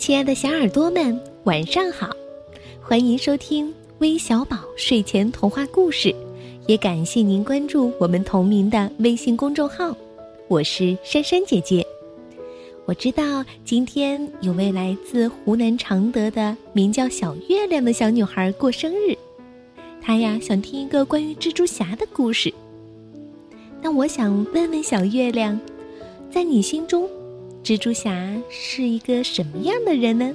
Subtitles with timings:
[0.00, 2.08] 亲爱的小耳朵们，晚上好！
[2.80, 6.12] 欢迎收听微小宝睡前童话故事，
[6.66, 9.94] 也感谢您关注我们同名的微信公众号。
[10.48, 11.86] 我是珊珊姐姐。
[12.86, 19.14] 我知道今天有位来自湖南常德的名叫小月亮的小女孩过生日，
[20.00, 22.50] 她呀想听一个关于蜘蛛侠的故事。
[23.82, 25.60] 那我想问问小月亮，
[26.30, 27.06] 在你心中，
[27.62, 30.34] 蜘蛛侠是一个什么样的人呢？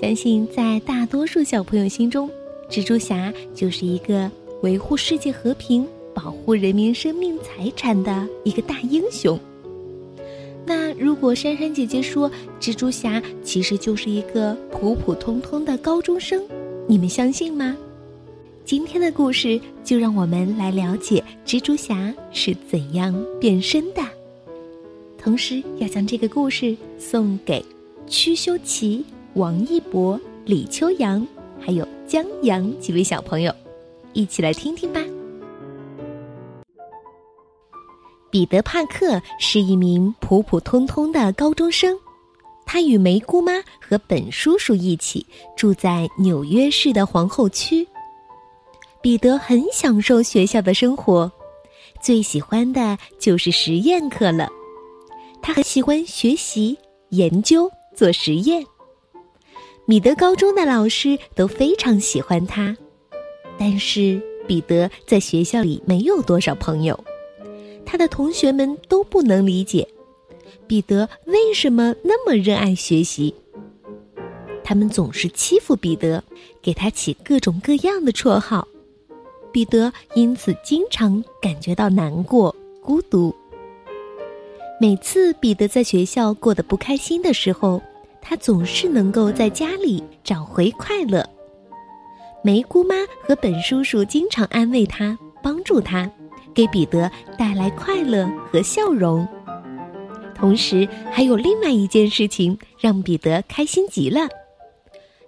[0.00, 2.30] 相信在大多数小朋友心中，
[2.70, 4.30] 蜘蛛侠就是一个
[4.62, 9.38] 维护世界和平、保护人民生命财产的一个大英雄。
[10.64, 16.42] 那如果珊珊姐姐说蜘蛛侠其实就是一个普普通通的高中生，
[16.86, 17.76] 你们相信吗？
[18.64, 24.02] 今天的故事就让我们来了解蜘蛛侠是怎样变身的，
[25.28, 27.62] 同时要将这个故事送给
[28.06, 29.04] 屈修齐、
[29.34, 31.26] 王一博、李秋阳，
[31.60, 33.54] 还有江阳几位小朋友，
[34.14, 35.04] 一起来听听吧。
[38.30, 41.94] 彼得·帕克是一名普普通通的高中生，
[42.64, 47.86] 他与梅姑妈和本叔叔一起住在纽约市的皇后区。
[49.02, 51.30] 彼得很享受学校的生活，
[52.00, 54.48] 最喜欢的就是实验课了。
[55.42, 56.78] 他很喜欢学习、
[57.10, 58.64] 研究、做实验。
[59.86, 62.76] 米德高中的老师都非常喜欢他，
[63.58, 66.98] 但是彼得在学校里没有多少朋友。
[67.86, 69.88] 他的同学们都不能理解
[70.66, 73.34] 彼得为什么那么热爱学习。
[74.62, 76.22] 他们总是欺负彼得，
[76.60, 78.68] 给他起各种各样的绰号。
[79.50, 83.34] 彼得因此经常感觉到难过、孤独。
[84.80, 87.82] 每次彼得在学校过得不开心的时候，
[88.22, 91.28] 他总是能够在家里找回快乐。
[92.44, 96.08] 梅姑妈和本叔叔经常安慰他、帮助他，
[96.54, 99.26] 给彼得带来快乐和笑容。
[100.32, 104.28] 同时，还有另外一件事情让彼得开心极了：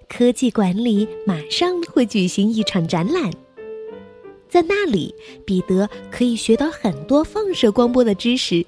[0.09, 3.29] 科技馆里马上会举行一场展览。
[4.49, 5.13] 在那里，
[5.45, 8.65] 彼得可以学到很多放射光波的知识，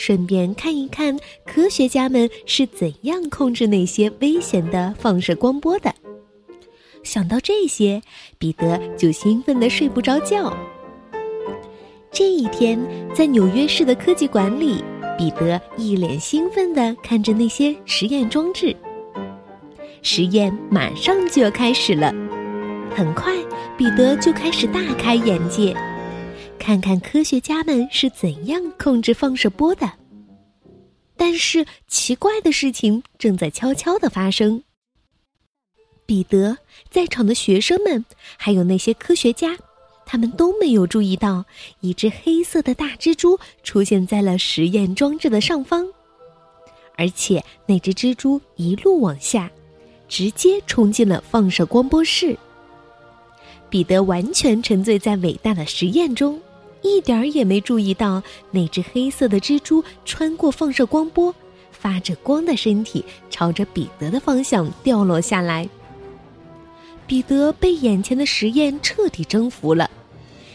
[0.00, 5.94] 顺便看一看科学家们是怎样控制那些危险的放射光波的。
[7.02, 8.00] 想到这些，
[8.38, 10.56] 彼得就兴奋的睡不着觉。
[12.10, 12.80] 这一天，
[13.14, 14.82] 在纽约市的科技馆里，
[15.18, 18.74] 彼得一脸兴奋的看着那些实验装置。
[20.00, 22.10] 实验马上就要开始了。
[22.96, 23.34] 很快，
[23.76, 25.76] 彼得就开始大开眼界，
[26.60, 29.90] 看看科学家们是怎样控制放射波的。
[31.16, 34.62] 但是奇怪的事情正在悄悄的发生。
[36.04, 36.58] 彼得
[36.90, 38.04] 在场的学生们，
[38.36, 39.56] 还有那些科学家，
[40.04, 41.44] 他们都没有注意到
[41.80, 45.88] 一只黑色的大蜘蛛出现在了实验装置的上方，
[46.96, 49.50] 而且那只蜘蛛一路往下，
[50.08, 52.36] 直接冲进了放射光波室。
[53.70, 56.40] 彼得完全沉醉在伟大的实验中，
[56.82, 61.34] 一点儿也没注意到那只黑色的蜘蛛穿过放射光波，
[61.70, 65.68] 发着光的身体朝着彼得的方向掉落下来。
[67.06, 69.90] 彼得被眼前的实验彻底征服了，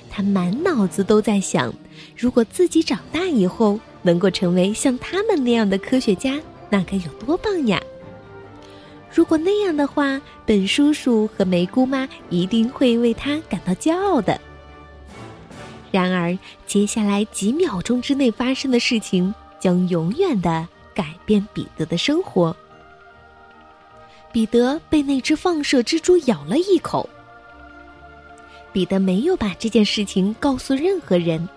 [0.09, 1.73] 他满脑子都在想：
[2.15, 7.81] 如果自己长大以后能够成为像他们那样的科学家，那该有多棒呀！
[9.13, 14.39] 如果那样的话，本叔叔和梅姑妈一定会为他感到骄傲的。
[15.95, 22.53] 然而，接下来几秒钟之内发生的事情将永远的改变彼得的生活。
[24.29, 27.09] 彼得被那只放射蜘蛛咬了一口。
[28.73, 31.47] 彼得没有把这件事情告诉任何人，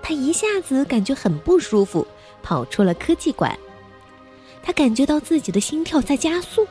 [0.00, 2.06] 他一下子感觉很不舒服，
[2.42, 3.54] 跑出了科技馆。
[4.62, 6.66] 他感觉到自己的心跳在加速。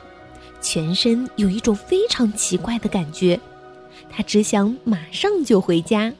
[0.59, 3.39] 全身有一种非常奇怪的感觉，
[4.09, 6.12] 他只想马上就回家。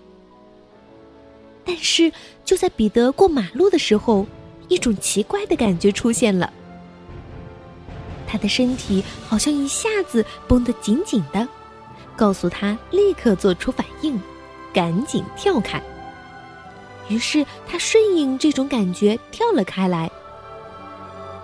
[1.66, 2.12] 但是
[2.46, 4.26] 就在彼得过马路的时候，
[4.68, 6.52] 一种奇怪的感觉出现了。
[8.28, 11.48] 他的身体好像一下子绷得紧紧的，
[12.16, 14.22] 告诉他立刻做出反应，
[14.74, 15.82] 赶紧跳开。
[17.10, 20.10] 于是他顺应这种感觉跳了开来。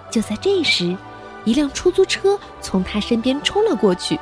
[0.10, 0.96] 就在这时。
[1.44, 4.16] 一辆出租车从他身边冲了过去，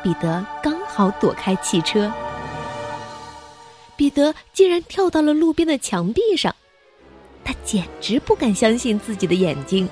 [0.00, 2.08] 彼得刚好躲开汽车。
[4.16, 6.56] 彼得竟然跳到了路边的墙壁上，
[7.44, 9.86] 他简直不敢相信自己的眼睛。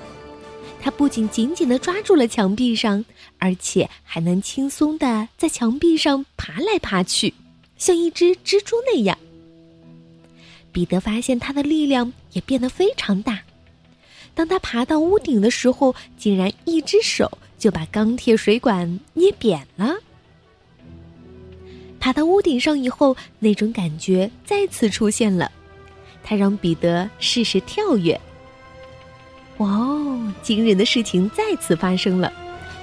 [0.81, 3.05] 他不仅紧紧地抓住了墙壁上，
[3.39, 7.35] 而且还能轻松地在墙壁上爬来爬去，
[7.77, 9.19] 像一只蜘蛛那样。
[10.73, 13.41] 彼得发现他的力量也变得非常大。
[14.35, 19.97] 当他爬到屋顶的时候，竟然一只手就把钢铁水管捏扁了。
[22.05, 25.51] 爬到屋顶上以后，那种感觉再次出现了。
[26.23, 28.21] 他让彼得试试跳跃。
[29.57, 30.33] 哇哦！
[30.43, 32.31] 惊人的事情再次发生了，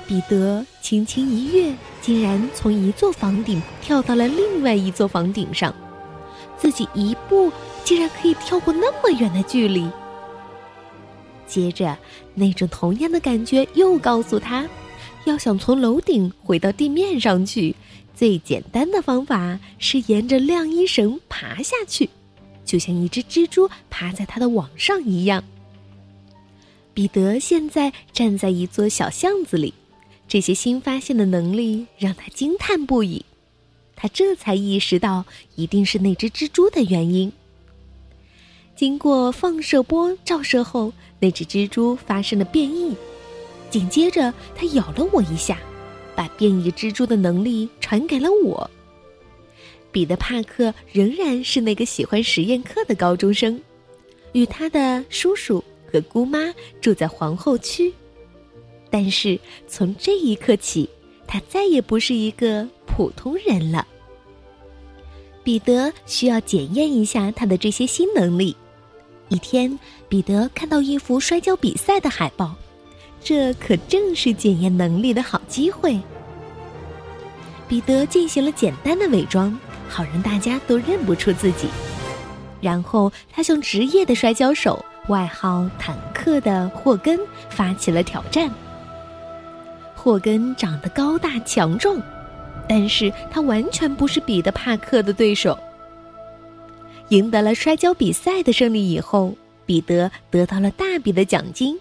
[0.08, 1.72] 彼得轻轻一跃，
[2.02, 5.72] 竟然从一座房顶跳到了另外一座房顶上，
[6.58, 7.52] 自己一步
[7.84, 9.88] 竟然可以跳过那么远的距离。
[11.46, 11.96] 接着，
[12.34, 14.68] 那种同样的感觉又告诉他，
[15.26, 17.76] 要想从楼顶回到地面上去，
[18.22, 22.08] 最简单的方法是沿着晾衣绳爬下去，
[22.64, 25.44] 就像一只蜘蛛爬在他的网上一样。
[26.94, 29.74] 彼得现在站在一座小巷子里，
[30.28, 33.26] 这些新发现的能力让他惊叹不已。
[33.96, 35.26] 他这才意识到，
[35.56, 37.34] 一定是那只蜘蛛的原因。
[38.76, 42.96] 经过放射波照射后，那只蜘蛛发生了变异。
[43.72, 45.58] 紧接着，它咬了我一下，
[46.22, 48.70] 把变异蜘蛛的能力传给了我。
[49.92, 53.60] 彼得·帕克仍然是那个喜欢实验课的高中生，
[54.34, 57.92] 与他的叔叔和姑妈住在皇后区。
[58.92, 60.88] 但是从这一刻起，
[61.26, 63.88] 他再也不是一个普通人了。
[65.44, 68.56] 彼得需要检验一下他的这些新能力。
[69.30, 72.56] 一天，彼得看到一幅摔跤比赛的海报，
[73.24, 76.00] 这可正是检验能力的好机会。
[77.68, 79.58] 彼得进行了简单的伪装，
[79.88, 81.68] 好让大家都认不出自己。
[82.60, 87.20] 然后，他向职业的摔跤手，外号“坦克”的霍根
[87.50, 88.52] 发起了挑战。
[89.96, 92.02] 霍根长得高大强壮，
[92.68, 95.58] 但是他完全不是彼得·帕克的对手。
[97.10, 99.36] 赢得了摔跤比赛的胜利以后，
[99.66, 101.80] 彼得得到了大笔的奖金，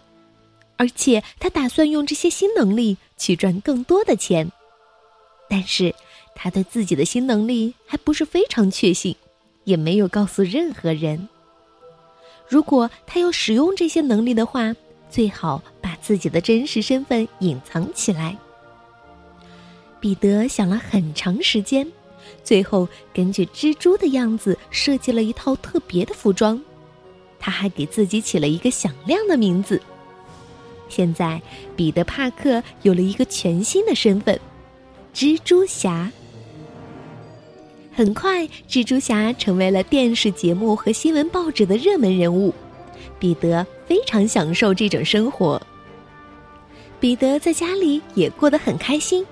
[0.81, 4.51] 而且他打算用这些新能力去赚更多的钱。
[5.47, 5.95] 但是，
[6.35, 9.15] 他对自己的新能力还不是非常确信，
[9.65, 11.29] 也没有告诉任何人。
[12.49, 14.75] 如果他要使用这些能力的话，
[15.11, 18.35] 最好把自己的真实身份隐藏起来。
[20.01, 21.87] 彼得想了很长时间。
[22.43, 26.59] 最后，根据蜘蛛的样子设计了一套特别的服装，
[27.39, 29.79] 他还给自己起了一个响亮的名字。
[30.91, 31.41] 现在，
[31.75, 34.39] 彼得·帕克有了一个全新的身份——
[35.15, 36.11] 蜘蛛侠。
[37.93, 42.53] 很快，蜘蛛侠成为了电视节目和新闻报纸的热门人物。
[43.19, 45.61] 彼得非常享受这种生活。
[46.99, 49.25] 彼得在家里也过得很开心。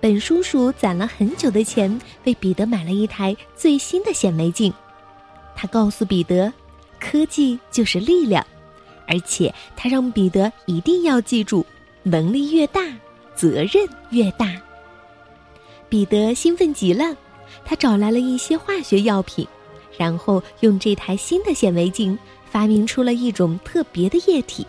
[0.00, 4.72] 本叔叔攒了很久的钱，为彼得买了一台最新的显微镜。
[5.54, 6.50] 他告诉彼得，
[6.98, 8.46] 科技就是力量，
[9.10, 11.66] 而且他让彼得一定要记住：
[12.04, 12.80] 能力越大，
[13.34, 14.56] 责任越大。
[15.88, 17.16] 彼得兴奋极了，
[17.64, 19.44] 他找来了一些化学药品，
[19.98, 22.16] 然后用这台新的显微镜
[22.48, 24.64] 发明出了一种特别的液体。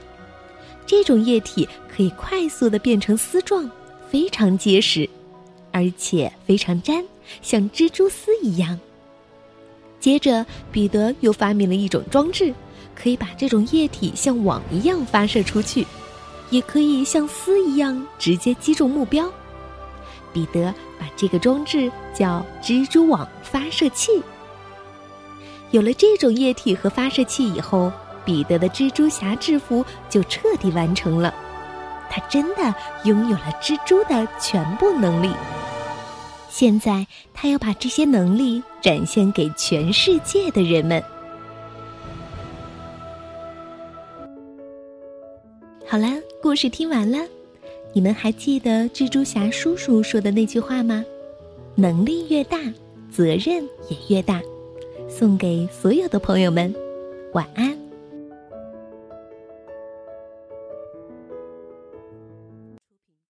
[0.88, 3.70] 这种液体可以快速的变成丝状，
[4.10, 5.08] 非常结实。
[5.74, 7.06] 而且非常粘，
[7.42, 8.78] 像蜘蛛丝一样。
[10.02, 12.54] 接着，彼得又发明了一种装置，
[12.96, 15.86] 可以把这种液体像网一样发射出去，
[16.50, 19.32] 也可以像丝一样直接击中目标。
[20.34, 24.22] 彼得把这个装置叫“蜘蛛网发射器”。
[25.72, 27.92] 有了这种液体和发射器以后，
[28.24, 31.34] 彼得的蜘蛛侠制服就彻底完成了。
[32.10, 35.32] 他真的拥有了蜘蛛的全部能力。
[36.50, 41.02] 现在，他要把这些能力展现给全世界的人们。
[45.92, 46.08] 好了，
[46.42, 47.18] 故事听完了，
[47.92, 51.04] 你们还记得蜘蛛侠叔叔说的那句话吗？
[51.76, 52.58] 能力越大，
[53.12, 54.42] 责任也越大。
[55.10, 56.74] 送给所有的朋友们，
[57.34, 57.78] 晚安。